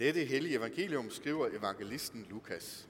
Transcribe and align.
Dette 0.00 0.24
hellige 0.24 0.56
evangelium 0.56 1.10
skriver 1.10 1.46
evangelisten 1.46 2.26
Lukas. 2.30 2.88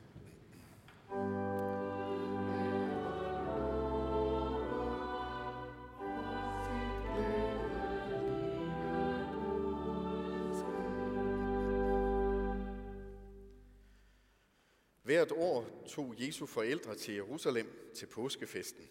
Hvert 15.02 15.32
år 15.32 15.84
tog 15.88 16.14
Jesu 16.18 16.46
forældre 16.46 16.94
til 16.94 17.14
Jerusalem 17.14 17.92
til 17.94 18.06
påskefesten. 18.06 18.88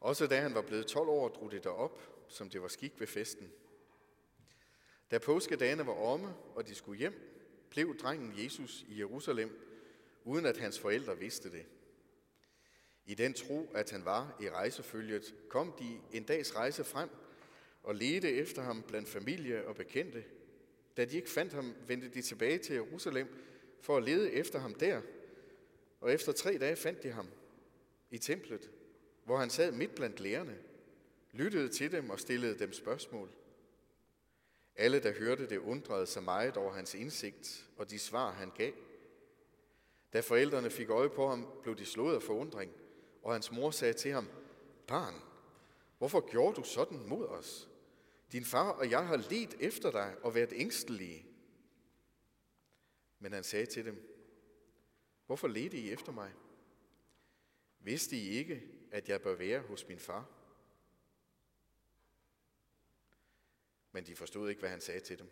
Også 0.00 0.26
da 0.26 0.40
han 0.40 0.54
var 0.54 0.62
blevet 0.62 0.86
12 0.86 1.08
år, 1.08 1.28
drog 1.28 1.50
det 1.50 1.64
derop, 1.64 2.00
som 2.28 2.50
det 2.50 2.62
var 2.62 2.68
skik 2.68 3.00
ved 3.00 3.06
festen. 3.06 3.52
Da 5.12 5.18
påskedagene 5.18 5.86
var 5.86 5.92
omme, 5.92 6.34
og 6.54 6.68
de 6.68 6.74
skulle 6.74 6.98
hjem, 6.98 7.14
blev 7.70 7.96
drengen 7.96 8.44
Jesus 8.44 8.84
i 8.88 8.98
Jerusalem, 8.98 9.50
uden 10.24 10.46
at 10.46 10.56
hans 10.56 10.78
forældre 10.78 11.18
vidste 11.18 11.52
det. 11.52 11.66
I 13.06 13.14
den 13.14 13.34
tro, 13.34 13.70
at 13.74 13.90
han 13.90 14.04
var 14.04 14.36
i 14.40 14.50
rejsefølget, 14.50 15.34
kom 15.48 15.74
de 15.78 16.00
en 16.12 16.24
dags 16.24 16.56
rejse 16.56 16.84
frem 16.84 17.08
og 17.82 17.94
ledte 17.94 18.32
efter 18.32 18.62
ham 18.62 18.82
blandt 18.82 19.08
familie 19.08 19.66
og 19.66 19.76
bekendte. 19.76 20.24
Da 20.96 21.04
de 21.04 21.16
ikke 21.16 21.30
fandt 21.30 21.52
ham, 21.52 21.74
vendte 21.86 22.08
de 22.08 22.22
tilbage 22.22 22.58
til 22.58 22.74
Jerusalem 22.74 23.28
for 23.80 23.96
at 23.96 24.02
lede 24.02 24.32
efter 24.32 24.58
ham 24.58 24.74
der, 24.74 25.00
og 26.00 26.12
efter 26.12 26.32
tre 26.32 26.58
dage 26.58 26.76
fandt 26.76 27.02
de 27.02 27.10
ham 27.10 27.26
i 28.10 28.18
templet, 28.18 28.70
hvor 29.24 29.36
han 29.36 29.50
sad 29.50 29.72
midt 29.72 29.94
blandt 29.94 30.20
lærerne, 30.20 30.58
lyttede 31.32 31.68
til 31.68 31.92
dem 31.92 32.10
og 32.10 32.20
stillede 32.20 32.58
dem 32.58 32.72
spørgsmål. 32.72 33.28
Alle, 34.76 35.02
der 35.02 35.12
hørte 35.12 35.48
det, 35.48 35.58
undrede 35.58 36.06
sig 36.06 36.22
meget 36.22 36.56
over 36.56 36.72
hans 36.72 36.94
indsigt 36.94 37.68
og 37.76 37.90
de 37.90 37.98
svar, 37.98 38.32
han 38.32 38.50
gav. 38.50 38.72
Da 40.12 40.20
forældrene 40.20 40.70
fik 40.70 40.90
øje 40.90 41.10
på 41.10 41.28
ham, 41.28 41.46
blev 41.62 41.76
de 41.76 41.86
slået 41.86 42.14
af 42.14 42.22
forundring, 42.22 42.72
og 43.22 43.32
hans 43.32 43.52
mor 43.52 43.70
sagde 43.70 43.94
til 43.94 44.12
ham, 44.12 44.28
Barn, 44.86 45.14
hvorfor 45.98 46.30
gjorde 46.30 46.56
du 46.56 46.62
sådan 46.64 47.08
mod 47.08 47.26
os? 47.26 47.68
Din 48.32 48.44
far 48.44 48.70
og 48.70 48.90
jeg 48.90 49.06
har 49.06 49.16
let 49.16 49.56
efter 49.60 49.90
dig 49.90 50.14
og 50.22 50.34
været 50.34 50.52
ængstelige. 50.56 51.26
Men 53.18 53.32
han 53.32 53.44
sagde 53.44 53.66
til 53.66 53.84
dem, 53.84 54.12
Hvorfor 55.26 55.48
ledte 55.48 55.76
I 55.76 55.90
efter 55.90 56.12
mig? 56.12 56.32
Vidste 57.80 58.16
I 58.16 58.28
ikke, 58.28 58.62
at 58.90 59.08
jeg 59.08 59.22
bør 59.22 59.34
være 59.34 59.60
hos 59.60 59.88
min 59.88 59.98
far? 59.98 60.28
Men 63.92 64.06
de 64.06 64.14
forstod 64.16 64.48
ikke, 64.48 64.60
hvad 64.60 64.70
han 64.70 64.80
sagde 64.80 65.00
til 65.00 65.18
dem. 65.18 65.28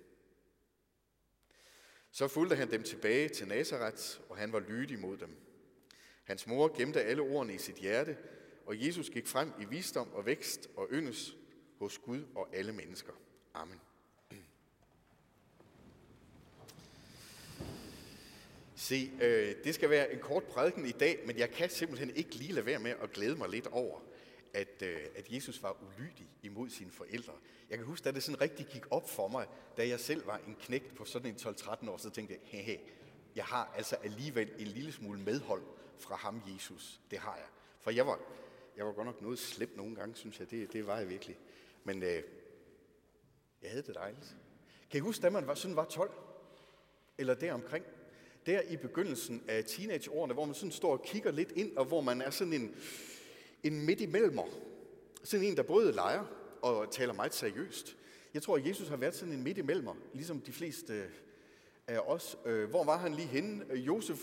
Så 2.11 2.29
fulgte 2.29 2.57
han 2.57 2.71
dem 2.71 2.83
tilbage 2.83 3.29
til 3.29 3.49
Nazareth, 3.49 4.21
og 4.29 4.37
han 4.37 4.53
var 4.53 4.61
lydig 4.61 4.99
mod 4.99 5.17
dem. 5.17 5.37
Hans 6.25 6.47
mor 6.47 6.77
gemte 6.77 7.03
alle 7.03 7.23
ordene 7.23 7.55
i 7.55 7.59
sit 7.59 7.77
hjerte, 7.77 8.17
og 8.67 8.87
Jesus 8.87 9.11
gik 9.11 9.27
frem 9.27 9.53
i 9.61 9.65
visdom 9.65 10.13
og 10.13 10.27
vækst 10.27 10.71
og 10.77 10.89
yndes 10.93 11.37
hos 11.79 11.99
Gud 11.99 12.25
og 12.35 12.49
alle 12.57 12.73
mennesker. 12.73 13.13
Amen. 13.55 13.81
Se, 18.75 19.11
øh, 19.23 19.55
det 19.65 19.75
skal 19.75 19.91
være 19.91 20.13
en 20.13 20.19
kort 20.19 20.45
prædiken 20.45 20.87
i 20.87 20.93
dag, 20.93 21.23
men 21.27 21.39
jeg 21.39 21.51
kan 21.51 21.71
simpelthen 21.71 22.17
ikke 22.17 22.35
lige 22.35 22.53
lade 22.53 22.67
være 22.67 22.79
med 22.79 22.95
at 23.03 23.13
glæde 23.13 23.37
mig 23.37 23.49
lidt 23.49 23.67
over, 23.67 24.01
at, 24.55 24.83
øh, 24.83 25.01
at 25.17 25.33
Jesus 25.33 25.63
var 25.63 25.77
ulydig 25.83 26.29
imod 26.43 26.71
sine 26.71 26.91
forældre. 26.91 27.33
Jeg 27.71 27.79
kan 27.79 27.87
huske, 27.87 28.05
da 28.05 28.11
det 28.11 28.23
sådan 28.23 28.41
rigtig 28.41 28.67
gik 28.67 28.83
op 28.91 29.11
for 29.11 29.29
mig, 29.29 29.47
da 29.77 29.89
jeg 29.89 30.01
selv 30.01 30.27
var 30.27 30.41
en 30.47 30.57
knægt 30.61 30.95
på 30.95 31.05
sådan 31.05 31.31
en 31.31 31.37
12-13 31.37 31.91
år, 31.91 31.97
så 31.97 32.11
tænkte 32.11 32.35
jeg, 32.35 32.41
hey, 32.45 32.65
hey, 32.65 32.79
jeg 33.37 33.45
har 33.45 33.73
altså 33.77 33.97
alligevel 33.97 34.53
en 34.59 34.67
lille 34.67 34.93
smule 34.93 35.21
medhold 35.21 35.63
fra 35.99 36.17
ham, 36.17 36.43
Jesus. 36.55 37.01
Det 37.11 37.19
har 37.19 37.37
jeg. 37.37 37.47
For 37.81 37.91
jeg 37.91 38.07
var, 38.07 38.21
jeg 38.77 38.87
var 38.87 38.93
godt 38.93 39.07
nok 39.07 39.23
noget 39.23 39.39
slemt 39.39 39.77
nogle 39.77 39.97
gange, 39.97 40.17
synes 40.17 40.41
jeg. 40.41 40.51
Det, 40.51 40.73
det 40.73 40.87
var 40.87 40.99
jeg 40.99 41.09
virkelig. 41.09 41.39
Men 41.85 42.03
øh, 42.03 42.23
jeg 43.63 43.71
havde 43.71 43.83
det 43.83 43.95
dejligt. 43.95 44.37
Kan 44.91 44.99
I 44.99 45.01
huske, 45.01 45.23
da 45.23 45.31
man 45.31 45.47
var, 45.47 45.55
sådan 45.55 45.77
var 45.77 45.85
12? 45.85 46.11
Eller 47.19 47.35
deromkring? 47.35 47.85
Der 48.47 48.61
i 48.61 48.77
begyndelsen 48.77 49.45
af 49.49 49.65
teenageårene, 49.65 50.35
hvor 50.35 50.45
man 50.45 50.55
sådan 50.55 50.73
står 50.73 50.93
og 50.93 51.03
kigger 51.03 51.31
lidt 51.31 51.53
ind, 51.53 51.77
og 51.77 51.85
hvor 51.85 52.01
man 52.01 52.23
er 52.23 52.31
sådan 52.31 52.53
en, 52.53 52.77
en 53.63 53.87
midt 53.87 54.01
imellemmer. 54.01 54.45
Sådan 55.25 55.47
en, 55.47 55.57
der 55.57 55.63
både 55.63 55.93
leger 55.93 56.25
og 56.63 56.91
taler 56.91 57.13
meget 57.13 57.35
seriøst. 57.35 57.97
Jeg 58.35 58.43
tror, 58.43 58.57
at 58.57 58.67
Jesus 58.67 58.89
har 58.89 58.97
været 58.97 59.15
sådan 59.15 59.35
en 59.35 59.43
midt 59.43 59.59
imellemmer, 59.59 59.95
ligesom 60.13 60.41
de 60.41 60.53
fleste 60.53 60.93
øh, 60.93 61.05
af 61.87 61.99
os. 61.99 62.39
Øh, 62.47 62.71
hvor 62.71 62.85
var 62.85 62.97
han 62.97 63.15
lige 63.15 63.29
henne? 63.29 63.65
Øh, 63.71 63.87
Josef, 63.87 64.21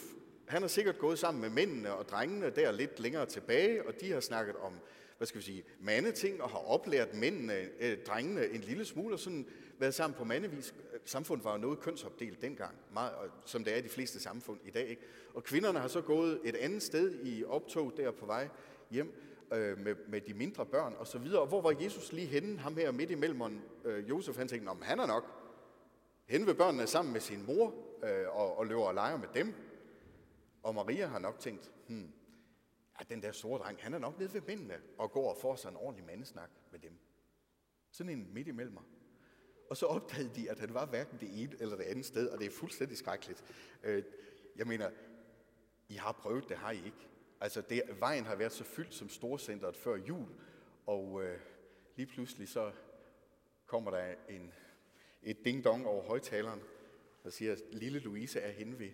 han 0.47 0.61
har 0.61 0.67
sikkert 0.67 0.97
gået 0.97 1.19
sammen 1.19 1.41
med 1.41 1.49
mændene 1.49 1.93
og 1.93 2.09
drengene 2.09 2.49
der 2.49 2.71
lidt 2.71 2.99
længere 2.99 3.25
tilbage, 3.25 3.87
og 3.87 4.01
de 4.01 4.11
har 4.11 4.19
snakket 4.19 4.55
om, 4.55 4.73
hvad 5.17 5.27
skal 5.27 5.39
vi 5.39 5.45
sige, 5.45 5.63
mandeting, 5.79 6.41
og 6.41 6.49
har 6.49 6.57
oplært 6.57 7.13
mændene, 7.13 7.69
drengene 8.07 8.47
en 8.47 8.61
lille 8.61 8.85
smule, 8.85 9.15
og 9.15 9.19
sådan 9.19 9.45
været 9.79 9.93
sammen 9.93 10.17
på 10.17 10.23
mandevis. 10.23 10.73
Samfundet 11.05 11.45
var 11.45 11.51
jo 11.51 11.57
noget 11.57 11.79
kønsopdelt 11.79 12.41
dengang, 12.41 12.75
meget, 12.93 13.13
som 13.45 13.63
det 13.63 13.73
er 13.73 13.77
i 13.77 13.81
de 13.81 13.89
fleste 13.89 14.19
samfund 14.19 14.59
i 14.65 14.71
dag. 14.71 14.87
Ikke? 14.87 15.01
Og 15.33 15.43
kvinderne 15.43 15.79
har 15.79 15.87
så 15.87 16.01
gået 16.01 16.39
et 16.43 16.55
andet 16.55 16.83
sted 16.83 17.19
i 17.23 17.43
optog 17.43 17.93
der 17.97 18.11
på 18.11 18.25
vej 18.25 18.47
hjem 18.91 19.23
øh, 19.53 19.77
med, 19.77 19.95
med 20.07 20.21
de 20.21 20.33
mindre 20.33 20.65
børn 20.65 20.93
og 20.99 21.07
så 21.07 21.19
videre. 21.19 21.41
Og 21.41 21.47
hvor 21.47 21.61
var 21.61 21.75
Jesus 21.81 22.11
lige 22.11 22.27
henne, 22.27 22.59
ham 22.59 22.77
her 22.77 22.91
midt 22.91 23.11
imellem 23.11 23.61
øh, 23.85 24.09
Josef, 24.09 24.37
han 24.37 24.47
tænkte, 24.47 24.71
han 24.81 24.99
er 24.99 25.05
nok 25.05 25.23
hen 26.25 26.45
ved 26.45 26.55
børnene 26.55 26.87
sammen 26.87 27.13
med 27.13 27.21
sin 27.21 27.45
mor 27.45 27.73
øh, 28.03 28.25
og, 28.29 28.57
og 28.57 28.67
løber 28.67 28.83
og 28.83 28.93
leger 28.93 29.17
med 29.17 29.27
dem. 29.33 29.53
Og 30.63 30.75
Maria 30.75 31.07
har 31.07 31.19
nok 31.19 31.39
tænkt, 31.39 31.71
hmm, 31.87 32.11
ja, 32.99 33.05
den 33.15 33.21
der 33.21 33.31
store 33.31 33.59
dreng, 33.59 33.77
han 33.81 33.93
er 33.93 33.97
nok 33.97 34.19
nede 34.19 34.33
ved 34.33 34.41
mændene 34.41 34.79
og 34.97 35.11
går 35.11 35.29
og 35.29 35.37
får 35.41 35.55
sig 35.55 35.69
en 35.69 35.75
ordentlig 35.75 36.05
mandesnak 36.05 36.49
med 36.71 36.79
dem. 36.79 36.91
Sådan 37.91 38.13
en 38.13 38.33
midt 38.33 38.47
imellem 38.47 38.73
mig. 38.73 38.83
Og 39.69 39.77
så 39.77 39.85
opdagede 39.85 40.31
de, 40.35 40.49
at 40.49 40.59
han 40.59 40.73
var 40.73 40.85
hverken 40.85 41.17
det 41.19 41.41
ene 41.41 41.55
eller 41.59 41.77
det 41.77 41.83
andet 41.83 42.05
sted, 42.05 42.29
og 42.29 42.39
det 42.39 42.47
er 42.47 42.51
fuldstændig 42.51 42.97
skrækkeligt. 42.97 43.43
Øh, 43.83 44.03
jeg 44.55 44.67
mener, 44.67 44.89
I 45.89 45.93
har 45.93 46.11
prøvet 46.11 46.49
det, 46.49 46.57
har 46.57 46.71
I 46.71 46.85
ikke? 46.85 47.07
Altså, 47.41 47.61
det, 47.61 47.81
vejen 47.99 48.25
har 48.25 48.35
været 48.35 48.51
så 48.51 48.63
fyldt 48.63 48.93
som 48.93 49.09
storcentret 49.09 49.75
før 49.75 49.95
jul, 49.95 50.27
og 50.85 51.23
øh, 51.23 51.39
lige 51.95 52.05
pludselig 52.05 52.49
så 52.49 52.71
kommer 53.65 53.91
der 53.91 54.13
en, 54.29 54.53
et 55.23 55.45
ding-dong 55.45 55.87
over 55.87 56.03
højtaleren, 56.03 56.61
der 57.23 57.29
siger, 57.29 57.51
at 57.51 57.61
lille 57.71 57.99
Louise 57.99 58.39
er 58.39 58.51
henne 58.51 58.79
ved, 58.79 58.89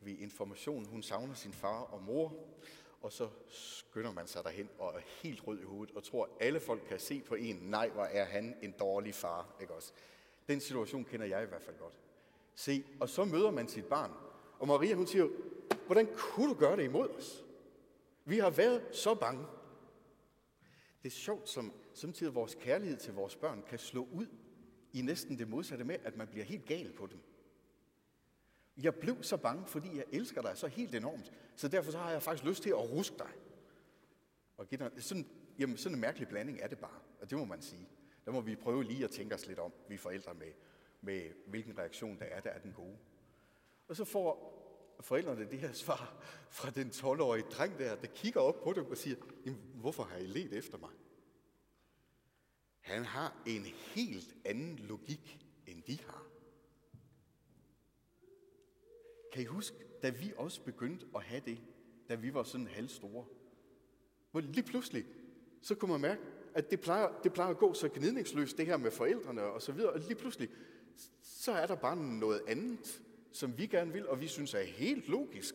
ved 0.00 0.12
informationen. 0.18 0.86
Hun 0.86 1.02
savner 1.02 1.34
sin 1.34 1.52
far 1.52 1.80
og 1.80 2.02
mor, 2.02 2.36
og 3.00 3.12
så 3.12 3.28
skynder 3.48 4.12
man 4.12 4.26
sig 4.26 4.44
derhen 4.44 4.68
og 4.78 4.94
er 4.94 5.00
helt 5.22 5.46
rød 5.46 5.60
i 5.60 5.64
hovedet 5.64 5.96
og 5.96 6.04
tror, 6.04 6.24
at 6.24 6.46
alle 6.46 6.60
folk 6.60 6.82
kan 6.88 7.00
se 7.00 7.22
på 7.22 7.34
en, 7.34 7.56
nej, 7.56 7.88
hvor 7.88 8.04
er 8.04 8.24
han 8.24 8.56
en 8.62 8.72
dårlig 8.72 9.14
far. 9.14 9.56
Ikke 9.60 9.74
også? 9.74 9.92
Den 10.48 10.60
situation 10.60 11.04
kender 11.04 11.26
jeg 11.26 11.42
i 11.42 11.46
hvert 11.46 11.62
fald 11.62 11.76
godt. 11.78 11.98
Se, 12.54 12.84
og 13.00 13.08
så 13.08 13.24
møder 13.24 13.50
man 13.50 13.68
sit 13.68 13.84
barn, 13.84 14.10
og 14.58 14.68
Maria 14.68 14.94
hun 14.94 15.06
siger, 15.06 15.28
hvordan 15.86 16.08
kunne 16.16 16.48
du 16.48 16.54
gøre 16.54 16.76
det 16.76 16.84
imod 16.84 17.08
os? 17.08 17.43
Vi 18.24 18.38
har 18.38 18.50
været 18.50 18.96
så 18.96 19.14
bange. 19.14 19.46
Det 21.02 21.08
er 21.08 21.14
sjovt, 21.14 21.48
som 21.48 21.72
samtidig 21.94 22.34
vores 22.34 22.54
kærlighed 22.54 22.96
til 22.96 23.14
vores 23.14 23.36
børn 23.36 23.62
kan 23.68 23.78
slå 23.78 24.08
ud 24.12 24.26
i 24.92 25.02
næsten 25.02 25.38
det 25.38 25.48
modsatte 25.48 25.84
med, 25.84 25.96
at 26.04 26.16
man 26.16 26.28
bliver 26.28 26.44
helt 26.44 26.66
gal 26.66 26.92
på 26.92 27.06
dem. 27.06 27.18
Jeg 28.76 28.94
blev 28.94 29.22
så 29.22 29.36
bange, 29.36 29.66
fordi 29.66 29.96
jeg 29.96 30.04
elsker 30.12 30.42
dig 30.42 30.58
så 30.58 30.66
helt 30.66 30.94
enormt. 30.94 31.32
Så 31.56 31.68
derfor 31.68 31.90
så 31.90 31.98
har 31.98 32.10
jeg 32.10 32.22
faktisk 32.22 32.44
lyst 32.44 32.62
til 32.62 32.70
at 32.70 32.90
ruske 32.90 33.18
dig. 33.18 33.30
Og 34.56 34.68
give 34.68 34.78
dig 34.78 34.90
sådan, 35.02 35.26
jamen, 35.58 35.76
sådan 35.76 35.96
en 35.96 36.00
mærkelig 36.00 36.28
blanding 36.28 36.58
er 36.60 36.68
det 36.68 36.78
bare. 36.78 37.00
Og 37.20 37.30
det 37.30 37.38
må 37.38 37.44
man 37.44 37.62
sige. 37.62 37.88
Der 38.24 38.32
må 38.32 38.40
vi 38.40 38.56
prøve 38.56 38.84
lige 38.84 39.04
at 39.04 39.10
tænke 39.10 39.34
os 39.34 39.46
lidt 39.46 39.58
om, 39.58 39.72
vi 39.88 39.96
forældre 39.96 40.34
med, 40.34 40.52
med 41.00 41.30
hvilken 41.46 41.78
reaktion 41.78 42.18
der 42.18 42.24
er, 42.24 42.40
der 42.40 42.50
er 42.50 42.58
den 42.58 42.72
gode. 42.72 42.96
Og 43.88 43.96
så 43.96 44.04
får 44.04 44.63
forældrene 45.00 45.50
det 45.50 45.58
her 45.58 45.72
svar 45.72 46.22
fra 46.50 46.70
den 46.70 46.88
12-årige 46.88 47.44
dreng 47.50 47.78
der, 47.78 47.94
der 47.96 48.06
kigger 48.06 48.40
op 48.40 48.62
på 48.62 48.72
dem 48.72 48.84
og 48.84 48.96
siger, 48.96 49.16
hvorfor 49.74 50.02
har 50.02 50.18
I 50.18 50.26
let 50.26 50.52
efter 50.52 50.78
mig? 50.78 50.90
Han 52.80 53.04
har 53.04 53.42
en 53.46 53.62
helt 53.64 54.36
anden 54.44 54.78
logik, 54.78 55.38
end 55.66 55.82
de 55.82 55.98
har. 56.06 56.26
Kan 59.32 59.42
I 59.42 59.44
huske, 59.44 59.76
da 60.02 60.10
vi 60.10 60.32
også 60.36 60.62
begyndte 60.62 61.06
at 61.14 61.22
have 61.22 61.42
det, 61.46 61.58
da 62.08 62.14
vi 62.14 62.34
var 62.34 62.42
sådan 62.42 62.66
halvstore? 62.66 63.26
Hvor 64.30 64.40
lige 64.40 64.62
pludselig, 64.62 65.06
så 65.62 65.74
kunne 65.74 65.90
man 65.90 66.00
mærke, 66.00 66.22
at 66.54 66.70
det 66.70 66.80
plejer, 66.80 67.20
det 67.22 67.32
plejer 67.32 67.50
at 67.50 67.58
gå 67.58 67.74
så 67.74 67.88
gnidningsløst, 67.88 68.58
det 68.58 68.66
her 68.66 68.76
med 68.76 68.90
forældrene 68.90 69.42
og 69.42 69.62
så 69.62 69.72
videre, 69.72 69.90
og 69.90 69.98
lige 69.98 70.14
pludselig, 70.14 70.48
så 71.22 71.52
er 71.52 71.66
der 71.66 71.74
bare 71.74 71.96
noget 71.96 72.42
andet, 72.46 73.02
som 73.34 73.58
vi 73.58 73.66
gerne 73.66 73.92
vil, 73.92 74.08
og 74.08 74.20
vi 74.20 74.28
synes 74.28 74.54
er 74.54 74.62
helt 74.62 75.08
logisk. 75.08 75.54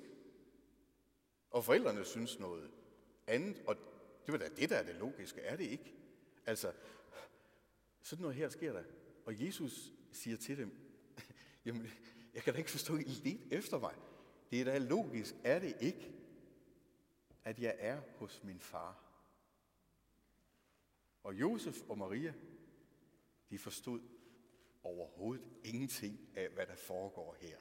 Og 1.51 1.65
forældrene 1.65 2.05
synes 2.05 2.39
noget 2.39 2.71
andet, 3.27 3.63
og 3.67 3.75
det 4.25 4.31
var 4.31 4.37
da 4.37 4.47
det, 4.47 4.69
der 4.69 4.75
er 4.75 4.83
det 4.83 4.95
logiske, 4.95 5.41
er 5.41 5.55
det 5.55 5.63
ikke? 5.63 5.95
Altså, 6.45 6.73
sådan 8.01 8.21
noget 8.21 8.35
her 8.35 8.49
sker 8.49 8.73
der. 8.73 8.83
Og 9.25 9.45
Jesus 9.45 9.93
siger 10.11 10.37
til 10.37 10.57
dem, 10.57 10.71
Jamen, 11.65 11.87
jeg 12.33 12.43
kan 12.43 12.53
da 12.53 12.57
ikke 12.57 12.71
forstå, 12.71 12.95
at 12.95 13.01
I 13.01 13.09
lidt 13.09 13.53
efter 13.53 13.79
mig. 13.79 13.95
Det 14.51 14.61
er 14.61 14.65
da 14.65 14.77
logisk, 14.77 15.35
er 15.43 15.59
det 15.59 15.77
ikke, 15.81 16.11
at 17.43 17.59
jeg 17.59 17.75
er 17.79 18.01
hos 18.15 18.43
min 18.43 18.59
far. 18.59 19.03
Og 21.23 21.33
Josef 21.33 21.81
og 21.89 21.97
Maria, 21.97 22.33
de 23.49 23.57
forstod 23.57 24.01
overhovedet 24.83 25.45
ingenting 25.63 26.19
af, 26.35 26.49
hvad 26.49 26.65
der 26.65 26.75
foregår 26.75 27.37
her. 27.39 27.57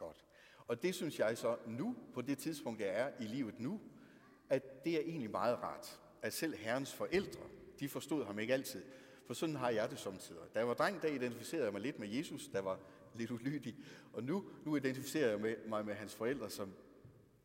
Godt. 0.00 0.24
Og 0.66 0.82
det 0.82 0.94
synes 0.94 1.18
jeg 1.18 1.38
så 1.38 1.56
nu, 1.66 1.96
på 2.14 2.22
det 2.22 2.38
tidspunkt, 2.38 2.80
jeg 2.80 2.88
er 2.88 3.12
i 3.20 3.24
livet 3.24 3.60
nu, 3.60 3.80
at 4.48 4.84
det 4.84 4.94
er 4.94 5.00
egentlig 5.00 5.30
meget 5.30 5.58
rart, 5.58 6.00
at 6.22 6.32
selv 6.32 6.54
herrens 6.56 6.94
forældre, 6.94 7.40
de 7.80 7.88
forstod 7.88 8.24
ham 8.24 8.38
ikke 8.38 8.52
altid. 8.52 8.84
For 9.26 9.34
sådan 9.34 9.56
har 9.56 9.70
jeg 9.70 9.90
det 9.90 9.98
samtidig. 9.98 10.42
Da 10.54 10.58
jeg 10.58 10.68
var 10.68 10.74
dreng, 10.74 11.02
der 11.02 11.08
identificerede 11.08 11.64
jeg 11.64 11.72
mig 11.72 11.82
lidt 11.82 11.98
med 11.98 12.08
Jesus, 12.08 12.48
der 12.48 12.60
var 12.60 12.80
lidt 13.14 13.30
ulydig. 13.30 13.76
Og 14.12 14.24
nu, 14.24 14.44
nu 14.64 14.76
identificerer 14.76 15.30
jeg 15.30 15.40
med, 15.40 15.56
mig 15.66 15.84
med 15.86 15.94
hans 15.94 16.14
forældre, 16.14 16.50
som, 16.50 16.74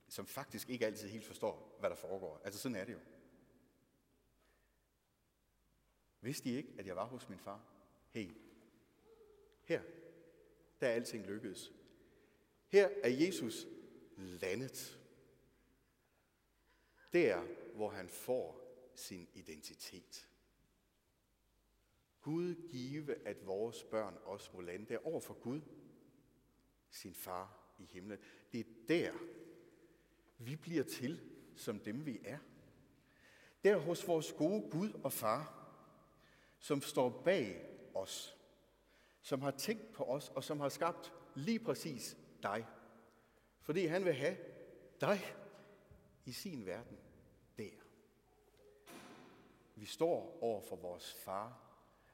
som 0.07 0.25
faktisk 0.25 0.69
ikke 0.69 0.85
altid 0.85 1.09
helt 1.09 1.25
forstår, 1.25 1.77
hvad 1.79 1.89
der 1.89 1.95
foregår. 1.95 2.41
Altså 2.43 2.59
sådan 2.59 2.75
er 2.75 2.85
det 2.85 2.93
jo. 2.93 2.99
Vidste 6.21 6.49
de 6.49 6.55
ikke, 6.55 6.69
at 6.77 6.87
jeg 6.87 6.95
var 6.95 7.05
hos 7.05 7.29
min 7.29 7.39
far? 7.39 7.61
Hey, 8.09 8.29
her, 9.63 9.81
der 10.81 10.87
er 10.87 10.91
alting 10.91 11.25
lykkedes. 11.25 11.71
Her 12.67 12.89
er 13.03 13.09
Jesus 13.09 13.67
landet. 14.17 14.99
Der, 17.13 17.41
hvor 17.75 17.89
han 17.89 18.09
får 18.09 18.65
sin 18.95 19.27
identitet. 19.33 20.29
Gud 22.21 22.69
give, 22.69 23.27
at 23.27 23.45
vores 23.45 23.83
børn 23.83 24.17
også 24.23 24.49
må 24.53 24.61
lande 24.61 24.85
der 24.85 25.07
over 25.07 25.19
for 25.19 25.33
Gud, 25.33 25.61
sin 26.89 27.13
far 27.13 27.73
i 27.79 27.85
himlen. 27.85 28.19
Det 28.51 28.59
er 28.59 28.71
der, 28.87 29.13
vi 30.37 30.55
bliver 30.55 30.83
til 30.83 31.21
som 31.55 31.79
dem, 31.79 32.05
vi 32.05 32.19
er. 32.23 32.37
Der 33.63 33.77
hos 33.77 34.07
vores 34.07 34.33
gode 34.33 34.69
Gud 34.69 34.91
og 35.03 35.13
far, 35.13 35.71
som 36.59 36.81
står 36.81 37.21
bag 37.25 37.69
os, 37.93 38.37
som 39.21 39.41
har 39.41 39.51
tænkt 39.51 39.93
på 39.93 40.03
os, 40.03 40.29
og 40.29 40.43
som 40.43 40.59
har 40.59 40.69
skabt 40.69 41.13
lige 41.35 41.59
præcis 41.59 42.17
dig. 42.45 42.65
Fordi 43.61 43.85
han 43.85 44.05
vil 44.05 44.13
have 44.13 44.37
dig 45.01 45.19
i 46.25 46.31
sin 46.31 46.65
verden 46.65 46.97
der. 47.57 47.71
Vi 49.75 49.85
står 49.85 50.37
over 50.41 50.61
for 50.61 50.75
vores 50.75 51.13
far, 51.13 51.61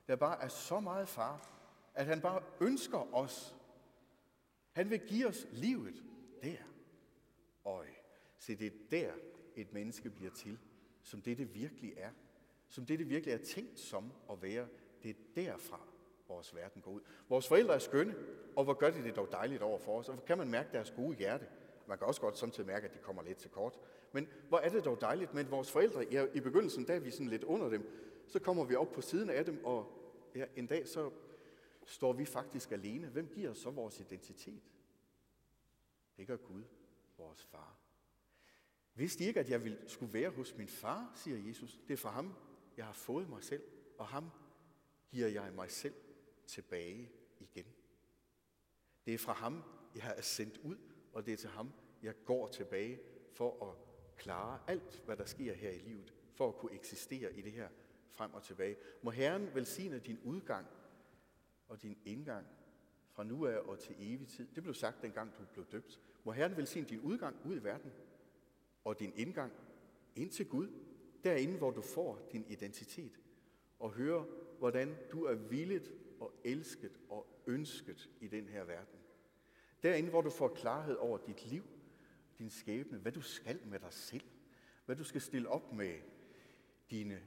der 0.07 0.15
bare 0.15 0.43
er 0.43 0.47
så 0.47 0.79
meget 0.79 1.07
far, 1.07 1.49
at 1.93 2.05
han 2.05 2.21
bare 2.21 2.43
ønsker 2.61 3.15
os. 3.15 3.55
Han 4.71 4.89
vil 4.89 4.99
give 5.07 5.27
os 5.27 5.47
livet 5.51 6.03
der. 6.43 6.57
Øj, 7.65 7.87
se 8.37 8.55
det 8.55 8.67
er 8.67 8.77
der, 8.91 9.13
et 9.55 9.73
menneske 9.73 10.09
bliver 10.09 10.31
til, 10.31 10.59
som 11.03 11.21
det 11.21 11.37
det 11.37 11.53
virkelig 11.53 11.93
er. 11.97 12.11
Som 12.67 12.85
det 12.85 12.99
det 12.99 13.09
virkelig 13.09 13.33
er 13.33 13.43
tænkt 13.45 13.79
som 13.79 14.13
at 14.31 14.41
være. 14.41 14.67
Det 15.03 15.09
er 15.09 15.19
derfra, 15.35 15.87
vores 16.31 16.55
verden 16.55 16.81
går 16.81 16.91
ud. 16.91 17.01
Vores 17.29 17.47
forældre 17.47 17.73
er 17.73 17.79
skønne, 17.79 18.15
og 18.55 18.63
hvor 18.63 18.73
gør 18.73 18.89
de 18.89 19.03
det 19.03 19.15
dog 19.15 19.31
dejligt 19.31 19.61
over 19.61 19.79
for 19.79 19.99
os. 19.99 20.09
Og 20.09 20.15
hvor 20.15 20.25
kan 20.25 20.37
man 20.37 20.49
mærke 20.49 20.69
deres 20.71 20.91
gode 20.91 21.17
hjerte. 21.17 21.47
Man 21.87 21.97
kan 21.97 22.07
også 22.07 22.21
godt 22.21 22.37
samtidig 22.37 22.67
mærke, 22.67 22.87
at 22.87 22.93
de 22.93 22.99
kommer 22.99 23.23
lidt 23.23 23.37
til 23.37 23.49
kort. 23.49 23.79
Men 24.11 24.27
hvor 24.49 24.57
er 24.57 24.69
det 24.69 24.85
dog 24.85 25.01
dejligt, 25.01 25.33
men 25.33 25.51
vores 25.51 25.71
forældre, 25.71 26.05
ja, 26.11 26.25
i 26.33 26.39
begyndelsen, 26.39 26.85
da 26.85 26.95
er 26.95 26.99
vi 26.99 27.11
sådan 27.11 27.27
lidt 27.27 27.43
under 27.43 27.69
dem, 27.69 27.89
så 28.27 28.39
kommer 28.39 28.63
vi 28.63 28.75
op 28.75 28.91
på 28.91 29.01
siden 29.01 29.29
af 29.29 29.45
dem, 29.45 29.65
og 29.65 29.91
ja, 30.35 30.45
en 30.55 30.67
dag 30.67 30.87
så 30.87 31.11
står 31.85 32.13
vi 32.13 32.25
faktisk 32.25 32.71
alene. 32.71 33.07
Hvem 33.07 33.27
giver 33.27 33.49
os 33.49 33.57
så 33.57 33.69
vores 33.69 33.99
identitet? 33.99 34.63
Det 36.17 36.27
gør 36.27 36.37
Gud, 36.37 36.63
vores 37.17 37.43
far. 37.43 37.77
Vidste 38.95 39.23
I 39.23 39.27
ikke, 39.27 39.39
at 39.39 39.49
jeg 39.49 39.63
ville, 39.63 39.79
skulle 39.87 40.13
være 40.13 40.29
hos 40.29 40.57
min 40.57 40.67
far, 40.67 41.11
siger 41.15 41.47
Jesus. 41.47 41.79
Det 41.87 41.93
er 41.93 41.97
fra 41.97 42.09
ham, 42.09 42.33
jeg 42.77 42.85
har 42.85 42.93
fået 42.93 43.29
mig 43.29 43.43
selv, 43.43 43.63
og 43.97 44.07
ham 44.07 44.29
giver 45.09 45.27
jeg 45.27 45.51
mig 45.55 45.71
selv 45.71 45.93
tilbage 46.51 47.11
igen. 47.39 47.65
Det 49.05 49.13
er 49.13 49.17
fra 49.17 49.33
ham, 49.33 49.63
jeg 49.95 50.13
er 50.17 50.21
sendt 50.21 50.57
ud, 50.57 50.77
og 51.13 51.25
det 51.25 51.33
er 51.33 51.37
til 51.37 51.49
ham, 51.49 51.71
jeg 52.03 52.15
går 52.25 52.47
tilbage 52.47 52.99
for 53.33 53.69
at 53.69 53.75
klare 54.17 54.59
alt, 54.67 55.01
hvad 55.05 55.17
der 55.17 55.25
sker 55.25 55.53
her 55.53 55.71
i 55.71 55.79
livet, 55.79 56.13
for 56.33 56.47
at 56.47 56.55
kunne 56.55 56.73
eksistere 56.73 57.33
i 57.33 57.41
det 57.41 57.51
her 57.51 57.69
frem 58.11 58.33
og 58.33 58.43
tilbage. 58.43 58.75
Må 59.01 59.11
Herren 59.11 59.55
velsigne 59.55 59.99
din 59.99 60.19
udgang 60.23 60.67
og 61.67 61.81
din 61.81 61.97
indgang 62.05 62.47
fra 63.11 63.23
nu 63.23 63.45
af 63.45 63.57
og 63.57 63.79
til 63.79 63.95
evig 63.99 64.27
tid. 64.27 64.47
Det 64.55 64.63
blev 64.63 64.73
sagt, 64.73 65.01
dengang 65.01 65.31
du 65.37 65.43
blev 65.53 65.65
døbt. 65.65 65.99
Må 66.23 66.31
Herren 66.31 66.57
velsigne 66.57 66.87
din 66.87 66.99
udgang 66.99 67.35
ud 67.45 67.55
i 67.55 67.63
verden 67.63 67.91
og 68.83 68.99
din 68.99 69.13
indgang 69.15 69.53
ind 70.15 70.31
til 70.31 70.49
Gud, 70.49 70.67
derinde, 71.23 71.57
hvor 71.57 71.71
du 71.71 71.81
får 71.81 72.29
din 72.31 72.45
identitet, 72.47 73.19
og 73.79 73.91
høre, 73.91 74.25
hvordan 74.59 74.97
du 75.11 75.23
er 75.23 75.35
villet 75.35 76.00
og 76.21 76.33
elsket 76.43 76.99
og 77.09 77.43
ønsket 77.47 78.09
i 78.19 78.27
den 78.27 78.47
her 78.47 78.63
verden. 78.63 78.99
Derinde, 79.83 80.09
hvor 80.09 80.21
du 80.21 80.29
får 80.29 80.47
klarhed 80.47 80.95
over 80.95 81.17
dit 81.17 81.45
liv, 81.45 81.63
din 82.37 82.49
skæbne, 82.49 82.97
hvad 82.97 83.11
du 83.11 83.21
skal 83.21 83.59
med 83.65 83.79
dig 83.79 83.93
selv, 83.93 84.23
hvad 84.85 84.95
du 84.95 85.03
skal 85.03 85.21
stille 85.21 85.49
op 85.49 85.73
med 85.73 85.99
dine 86.91 87.21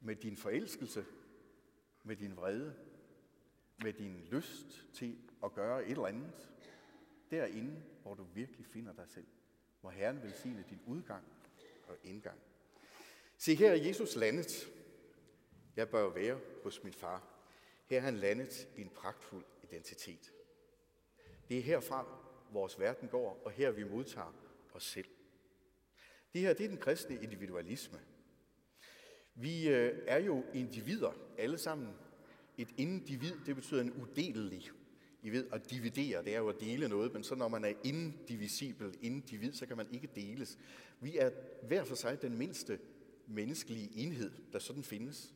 med 0.00 0.16
din 0.16 0.36
forelskelse, 0.36 1.04
med 2.02 2.16
din 2.16 2.36
vrede, 2.36 2.76
med 3.82 3.92
din 3.92 4.20
lyst 4.30 4.86
til 4.94 5.18
at 5.44 5.52
gøre 5.54 5.84
et 5.84 5.90
eller 5.90 6.06
andet, 6.06 6.50
derinde, 7.30 7.82
hvor 8.02 8.14
du 8.14 8.24
virkelig 8.34 8.66
finder 8.66 8.92
dig 8.92 9.08
selv. 9.08 9.26
Hvor 9.80 9.90
Herren 9.90 10.22
velsigne 10.22 10.64
din 10.70 10.80
udgang 10.86 11.24
og 11.86 11.96
indgang. 12.02 12.38
Se, 13.38 13.54
her 13.54 13.70
er 13.70 13.74
Jesus 13.74 14.16
landet. 14.16 14.72
Jeg 15.76 15.88
bør 15.88 16.14
være 16.14 16.40
hos 16.62 16.84
min 16.84 16.92
far. 16.92 17.33
Her 17.86 17.96
er 17.96 18.00
han 18.00 18.16
landet 18.16 18.68
i 18.76 18.80
en 18.80 18.90
pragtfuld 18.90 19.44
identitet. 19.62 20.32
Det 21.48 21.58
er 21.58 21.62
herfra, 21.62 22.06
vores 22.52 22.80
verden 22.80 23.08
går, 23.08 23.42
og 23.44 23.50
her 23.50 23.70
vi 23.70 23.84
modtager 23.84 24.34
os 24.74 24.82
selv. 24.84 25.08
Det 26.32 26.40
her 26.40 26.54
det 26.54 26.64
er 26.64 26.68
den 26.68 26.78
kristne 26.78 27.22
individualisme– 27.22 28.00
vi 29.34 29.68
øh, 29.68 29.98
er 30.06 30.18
jo 30.18 30.44
individer, 30.54 31.12
alle 31.38 31.58
sammen. 31.58 31.88
Et 32.58 32.68
individ, 32.76 33.32
det 33.46 33.54
betyder 33.54 33.80
en 33.80 33.92
udelelig. 33.92 34.70
I 35.22 35.30
ved, 35.30 35.46
at 35.52 35.70
dividere, 35.70 36.24
det 36.24 36.34
er 36.34 36.38
jo 36.38 36.48
at 36.48 36.60
dele 36.60 36.88
noget, 36.88 37.12
men 37.12 37.24
så 37.24 37.34
når 37.34 37.48
man 37.48 37.64
er 37.64 37.72
indivisibel, 37.84 38.98
individ, 39.00 39.52
så 39.52 39.66
kan 39.66 39.76
man 39.76 39.86
ikke 39.92 40.08
deles. 40.14 40.58
Vi 41.00 41.16
er 41.16 41.30
hver 41.66 41.84
for 41.84 41.94
sig 41.94 42.22
den 42.22 42.38
mindste 42.38 42.78
menneskelige 43.26 43.90
enhed, 43.96 44.30
der 44.52 44.58
sådan 44.58 44.84
findes. 44.84 45.34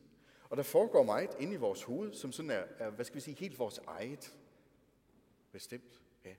Og 0.49 0.57
der 0.57 0.63
foregår 0.63 1.03
meget 1.03 1.29
inde 1.39 1.53
i 1.53 1.57
vores 1.57 1.83
hoved, 1.83 2.13
som 2.13 2.31
sådan 2.31 2.51
er, 2.51 2.63
er 2.77 2.89
hvad 2.89 3.05
skal 3.05 3.15
vi 3.15 3.21
sige, 3.21 3.35
helt 3.35 3.59
vores 3.59 3.77
eget. 3.77 4.37
Bestemt, 5.51 6.01
ja. 6.25 6.35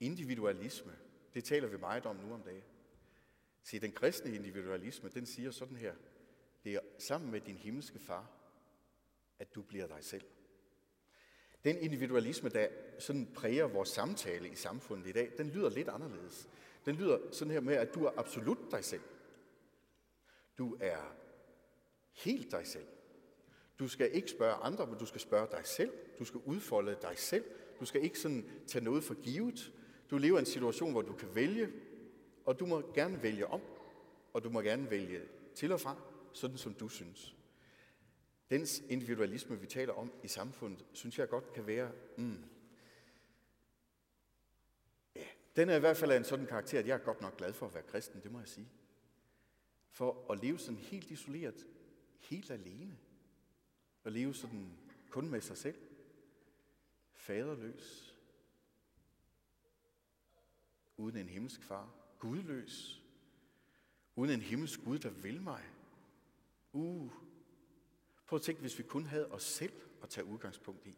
Individualisme, 0.00 0.96
det 1.34 1.44
taler 1.44 1.68
vi 1.68 1.76
meget 1.76 2.06
om 2.06 2.16
nu 2.16 2.34
om 2.34 2.42
dagen. 2.42 2.64
Se, 3.62 3.80
den 3.80 3.92
kristne 3.92 4.34
individualisme, 4.34 5.08
den 5.08 5.26
siger 5.26 5.50
sådan 5.50 5.76
her. 5.76 5.94
Det 6.64 6.74
er 6.74 6.80
sammen 6.98 7.30
med 7.30 7.40
din 7.40 7.56
himmelske 7.56 7.98
far, 7.98 8.30
at 9.38 9.54
du 9.54 9.62
bliver 9.62 9.86
dig 9.86 10.04
selv. 10.04 10.24
Den 11.64 11.78
individualisme, 11.78 12.48
der 12.48 12.68
sådan 12.98 13.32
præger 13.34 13.66
vores 13.66 13.88
samtale 13.88 14.48
i 14.48 14.54
samfundet 14.54 15.06
i 15.06 15.12
dag, 15.12 15.32
den 15.38 15.50
lyder 15.50 15.70
lidt 15.70 15.88
anderledes. 15.88 16.48
Den 16.84 16.96
lyder 16.96 17.32
sådan 17.32 17.52
her 17.52 17.60
med, 17.60 17.74
at 17.74 17.94
du 17.94 18.04
er 18.04 18.10
absolut 18.16 18.58
dig 18.70 18.84
selv. 18.84 19.02
Du 20.58 20.76
er 20.80 21.16
helt 22.16 22.50
dig 22.50 22.66
selv. 22.66 22.86
Du 23.78 23.88
skal 23.88 24.14
ikke 24.14 24.30
spørge 24.30 24.54
andre, 24.54 24.86
men 24.86 24.98
du 24.98 25.06
skal 25.06 25.20
spørge 25.20 25.48
dig 25.50 25.66
selv. 25.66 25.92
Du 26.18 26.24
skal 26.24 26.40
udfolde 26.44 26.96
dig 27.02 27.18
selv. 27.18 27.44
Du 27.80 27.84
skal 27.84 28.04
ikke 28.04 28.18
sådan 28.18 28.50
tage 28.66 28.84
noget 28.84 29.04
for 29.04 29.14
givet. 29.14 29.72
Du 30.10 30.18
lever 30.18 30.36
i 30.36 30.40
en 30.40 30.46
situation, 30.46 30.92
hvor 30.92 31.02
du 31.02 31.12
kan 31.12 31.34
vælge, 31.34 31.72
og 32.44 32.60
du 32.60 32.66
må 32.66 32.92
gerne 32.94 33.22
vælge 33.22 33.46
om, 33.46 33.60
og 34.32 34.44
du 34.44 34.50
må 34.50 34.60
gerne 34.60 34.90
vælge 34.90 35.22
til 35.54 35.72
og 35.72 35.80
fra, 35.80 35.96
sådan 36.32 36.56
som 36.56 36.74
du 36.74 36.88
synes. 36.88 37.36
Den 38.50 38.66
individualisme, 38.88 39.60
vi 39.60 39.66
taler 39.66 39.92
om 39.92 40.12
i 40.22 40.28
samfundet, 40.28 40.84
synes 40.92 41.18
jeg 41.18 41.28
godt 41.28 41.52
kan 41.52 41.66
være, 41.66 41.92
mm, 42.16 42.44
ja, 45.16 45.24
den 45.56 45.68
er 45.68 45.76
i 45.76 45.80
hvert 45.80 45.96
fald 45.96 46.10
af 46.10 46.16
en 46.16 46.24
sådan 46.24 46.46
karakter, 46.46 46.78
at 46.78 46.86
jeg 46.86 46.94
er 46.94 47.04
godt 47.04 47.20
nok 47.20 47.36
glad 47.36 47.52
for 47.52 47.66
at 47.66 47.74
være 47.74 47.82
kristen, 47.82 48.20
det 48.22 48.32
må 48.32 48.38
jeg 48.38 48.48
sige. 48.48 48.68
For 49.90 50.32
at 50.32 50.42
leve 50.42 50.58
sådan 50.58 50.78
helt 50.78 51.10
isoleret, 51.10 51.66
helt 52.20 52.50
alene 52.50 52.98
og 54.04 54.12
leve 54.12 54.34
sådan 54.34 54.78
kun 55.10 55.30
med 55.30 55.40
sig 55.40 55.56
selv, 55.56 55.78
faderløs, 57.12 58.18
uden 60.96 61.16
en 61.16 61.28
himmelsk 61.28 61.62
far, 61.62 61.94
gudløs, 62.18 63.02
uden 64.14 64.30
en 64.30 64.40
himmelsk 64.40 64.84
Gud, 64.84 64.98
der 64.98 65.10
vil 65.10 65.40
mig. 65.40 65.64
Uh, 66.72 67.12
prøv 68.26 68.36
at 68.36 68.42
tænke, 68.42 68.60
hvis 68.60 68.78
vi 68.78 68.82
kun 68.82 69.06
havde 69.06 69.32
os 69.32 69.42
selv 69.42 69.72
at 70.02 70.08
tage 70.08 70.24
udgangspunkt 70.24 70.86
i. 70.86 70.96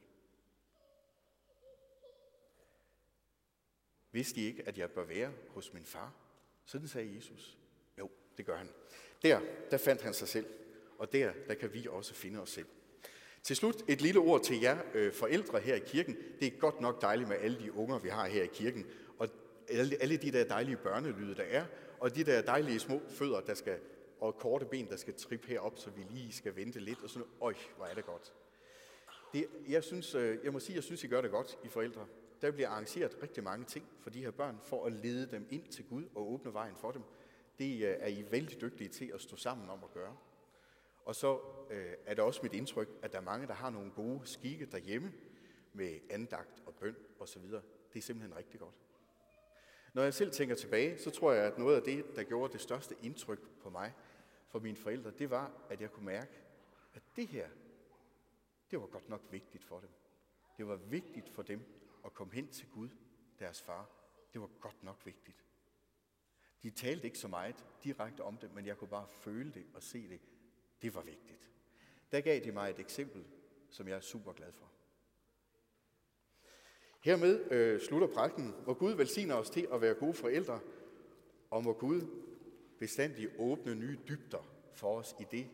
Vidste 4.13 4.41
I 4.41 4.45
ikke, 4.45 4.69
at 4.69 4.79
jeg 4.79 4.91
bør 4.91 5.05
være 5.05 5.33
hos 5.49 5.73
min 5.73 5.85
far? 5.85 6.15
Sådan 6.65 6.89
sagde 6.89 7.15
Jesus. 7.17 7.59
Jo, 7.99 8.11
det 8.37 8.47
gør 8.47 8.57
han. 8.57 8.69
Der, 9.23 9.41
der 9.71 9.79
fandt 9.79 10.03
han 10.03 10.15
sig 10.15 10.29
selv 10.29 10.47
og 10.99 11.13
der, 11.13 11.33
der 11.49 11.55
kan 11.55 11.75
vi 11.75 11.87
også 11.91 12.15
finde 12.15 12.41
os 12.41 12.51
selv. 12.51 12.67
Til 13.43 13.57
slut 13.57 13.85
et 13.89 14.01
lille 14.01 14.21
ord 14.21 14.43
til 14.45 14.61
jer 14.61 14.79
øh, 14.95 15.13
forældre 15.13 15.61
her 15.61 15.75
i 15.75 15.83
kirken. 15.87 16.17
Det 16.41 16.47
er 16.49 16.59
godt 16.59 16.81
nok 16.81 17.03
dejligt 17.03 17.29
med 17.29 17.37
alle 17.41 17.59
de 17.59 17.73
unger, 17.73 17.99
vi 17.99 18.09
har 18.09 18.27
her 18.27 18.43
i 18.43 18.51
kirken, 18.53 18.87
og 19.19 19.29
alle, 19.69 19.97
alle 20.01 20.17
de 20.17 20.31
der 20.31 20.45
dejlige 20.45 20.77
børnelyde, 20.77 21.35
der 21.35 21.43
er, 21.43 21.65
og 22.01 22.17
de 22.17 22.25
der 22.25 22.43
dejlige 22.43 22.79
små 22.79 23.01
fødder, 23.09 23.41
der 23.41 23.55
skal, 23.55 23.79
og 24.21 24.35
korte 24.39 24.67
ben, 24.67 24.89
der 24.89 24.97
skal 24.97 25.15
trippe 25.15 25.49
herop, 25.49 25.79
så 25.79 25.91
vi 25.91 26.03
lige 26.11 26.33
skal 26.33 26.57
vente 26.57 26.81
lidt, 26.81 27.03
og 27.03 27.11
sådan, 27.11 27.29
øj, 27.41 27.55
hvor 27.77 27.87
er 27.87 27.95
det 27.95 28.07
godt. 28.07 28.33
Det, 29.33 29.47
jeg, 29.69 29.85
synes, 29.85 30.15
øh, 30.15 30.39
jeg 30.45 30.53
må 30.53 30.61
sige, 30.61 30.77
jeg 30.77 30.85
synes, 30.85 31.05
I 31.05 31.07
gør 31.07 31.21
det 31.21 31.31
godt, 31.31 31.59
I 31.65 31.69
forældre. 31.69 32.07
Der 32.43 32.51
bliver 32.51 32.69
arrangeret 32.69 33.23
rigtig 33.23 33.45
mange 33.45 33.65
ting 33.65 33.87
for 34.01 34.11
de 34.11 34.23
her 34.23 34.31
børn, 34.31 34.59
for 34.65 34.87
at 34.87 34.93
lede 34.93 35.31
dem 35.31 35.47
ind 35.51 35.69
til 35.69 35.85
Gud 35.85 36.05
og 36.15 36.33
åbne 36.33 36.53
vejen 36.53 36.75
for 36.77 36.91
dem. 36.91 37.03
Det 37.59 37.75
øh, 37.75 37.97
er 37.99 38.09
I 38.09 38.25
vældig 38.31 38.61
dygtige 38.61 38.89
til 38.89 39.11
at 39.15 39.21
stå 39.21 39.37
sammen 39.37 39.71
om 39.71 39.79
at 39.85 39.93
gøre. 39.95 40.17
Og 41.09 41.17
så 41.17 41.41
øh, 41.71 41.95
er 42.07 42.15
det 42.15 42.25
også 42.25 42.41
mit 42.43 42.53
indtryk, 42.53 42.89
at 43.03 43.13
der 43.13 43.19
er 43.19 43.23
mange, 43.23 43.47
der 43.47 43.55
har 43.55 43.71
nogle 43.71 43.91
gode 43.91 44.27
skikke 44.27 44.67
derhjemme 44.67 45.13
med 45.73 46.01
andagt 46.11 46.63
og 46.67 46.75
bøn 46.75 46.97
osv. 47.21 47.43
Det 47.93 47.99
er 47.99 48.01
simpelthen 48.01 48.37
rigtig 48.37 48.61
godt. 48.61 48.75
Når 49.93 50.03
jeg 50.03 50.15
selv 50.15 50.33
tænker 50.33 50.55
tilbage, 50.55 50.99
så 50.99 51.11
tror 51.11 51.33
jeg, 51.33 51.45
at 51.45 51.59
noget 51.59 51.77
af 51.77 51.83
det, 51.83 52.17
der 52.17 52.23
gjorde 52.23 52.53
det 52.53 52.61
største 52.61 52.95
indtryk 53.03 53.61
på 53.61 53.71
mig, 53.71 53.95
for 54.49 54.59
mine 54.59 54.77
forældre, 54.77 55.11
det 55.11 55.31
var, 55.31 55.53
at 55.71 55.81
jeg 55.81 55.91
kunne 55.91 56.07
mærke, 56.07 56.43
at 56.95 57.03
det 57.17 57.27
her, 57.27 57.49
det 58.71 58.81
var 58.81 58.87
godt 58.87 59.09
nok 59.09 59.23
vigtigt 59.31 59.65
for 59.65 59.81
dem. 59.81 59.91
Det 60.57 60.69
var 60.69 60.77
vigtigt 60.77 61.29
for 61.29 61.43
dem 61.43 61.61
at 62.05 62.15
komme 62.15 62.33
hen 62.33 62.49
til 62.49 62.69
Gud, 62.69 62.89
deres 63.39 63.63
far. 63.63 63.91
Det 64.33 64.41
var 64.41 64.51
godt 64.61 64.85
nok 64.85 65.01
vigtigt. 65.05 65.45
De 66.63 66.71
talte 66.71 67.05
ikke 67.05 67.19
så 67.19 67.29
meget 67.29 67.65
direkte 67.85 68.21
om 68.21 68.37
det, 68.37 68.55
men 68.55 68.67
jeg 68.67 68.77
kunne 68.77 68.89
bare 68.89 69.09
føle 69.09 69.53
det 69.53 69.67
og 69.75 69.83
se 69.83 70.09
det. 70.09 70.21
Det 70.83 70.95
var 70.95 71.03
vigtigt. 71.03 71.51
Der 72.13 72.21
gav 72.21 72.41
de 72.45 72.53
mig 72.53 72.71
et 72.71 72.79
eksempel, 72.79 73.25
som 73.71 73.89
jeg 73.89 73.97
er 73.97 74.01
super 74.01 74.33
glad 74.33 74.53
for. 74.53 74.71
Hermed 77.01 77.53
øh, 77.53 77.81
slutter 77.81 78.09
prædiken. 78.09 78.55
Må 78.67 78.75
Gud 78.75 78.93
velsigne 78.93 79.35
os 79.35 79.51
til 79.51 79.69
at 79.73 79.81
være 79.81 79.95
gode 79.95 80.15
forældre, 80.15 80.61
og 81.51 81.65
må 81.65 81.73
Gud 81.73 82.03
bestandig 82.79 83.29
åbne 83.39 83.75
nye 83.75 83.99
dybder 84.09 84.51
for 84.75 84.99
os 84.99 85.15
i 85.21 85.25
det, 85.31 85.47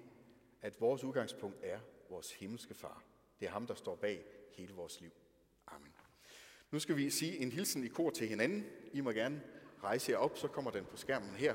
at 0.63 0.81
vores 0.81 1.05
udgangspunkt 1.05 1.59
er 1.63 1.81
vores 2.11 2.33
himmelske 2.33 2.75
far. 2.75 3.05
Det 3.41 3.47
er 3.47 3.51
ham, 3.51 3.67
der 3.67 3.75
står 3.75 3.97
bag 3.97 4.25
hele 4.53 4.75
vores 4.75 5.01
liv. 5.01 5.11
Amen. 5.67 5.93
Nu 6.71 6.79
skal 6.79 6.97
vi 6.97 7.11
sige 7.11 7.39
en 7.39 7.53
hilsen 7.53 7.85
i 7.85 7.89
kor 7.89 8.11
til 8.11 8.29
hinanden. 8.29 8.67
I 8.93 9.01
må 9.01 9.11
gerne 9.11 9.43
rejse 9.83 10.13
jer 10.13 10.19
op, 10.19 10.39
så 10.39 10.49
kommer 10.49 10.71
den 10.71 10.85
på 10.85 10.97
skærmen 10.97 11.31
her. 11.31 11.55